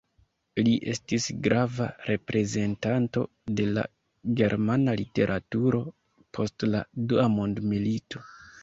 [0.67, 3.27] Li estis grava reprezentanto
[3.61, 3.85] de la
[4.41, 5.87] germana literaturo
[6.39, 8.27] post la Dua mondmilito.